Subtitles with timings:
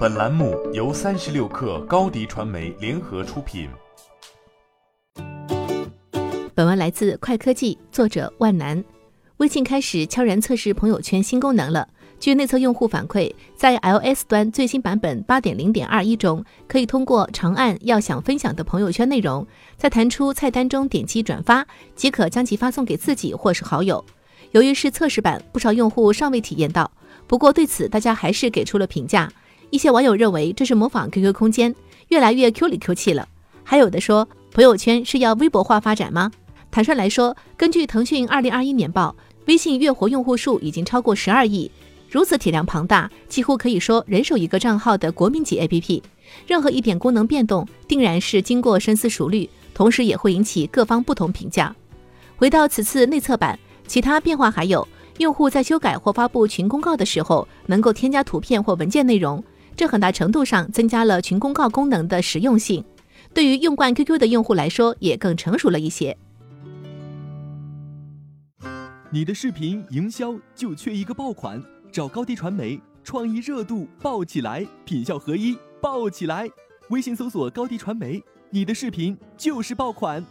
[0.00, 3.68] 本栏目由三十六氪高低传媒联合出品。
[6.54, 8.82] 本文来自快科技，作者万南。
[9.36, 11.86] 微信开始悄然测试朋友圈新功能了。
[12.18, 19.46] 据内测用户反馈，在 iOS 端最新版本八点零点二一中，可以通过长按要想分享的朋友圈内容，
[19.76, 24.02] 再弹出菜单中点击转发，即可将其发送给自己或是好友。
[24.52, 26.90] 由于是测试版，不少用户尚未体验到。
[27.26, 29.30] 不过对此，大家还是给出了评价。
[29.70, 31.74] 一些网友认为这是模仿 QQ 空间，
[32.08, 33.26] 越来越 Q 里 Q 气了。
[33.62, 36.30] 还有的说，朋友圈是要微博化发展吗？
[36.70, 39.14] 坦率来说，根据腾讯二零二一年报，
[39.46, 41.70] 微信月活用户数已经超过十二亿。
[42.10, 46.02] 如此体量庞大，几乎可以说人手一个账号的国民级 APP，
[46.48, 51.74] 任何一点功能变动，定然是经过深思熟虑，同时也会引起各方不同评价。
[52.36, 54.86] 回到此次内测版，其他变化还有，
[55.18, 59.42] 用户在修改或发布群公告的时候，能够添加图片或文件内容，
[59.80, 62.84] 这很大程度上增加了群公告功能的实用性。
[63.32, 66.14] 对于用惯 QQ 的用户来说，也更成熟了一些。
[69.10, 71.58] 你的视频营销就缺一个爆款。
[71.90, 76.46] 找高低传媒，创意热度爆起来，品效合一爆起来。
[76.90, 80.22] 微信搜索高低传媒，你的视频就是爆款。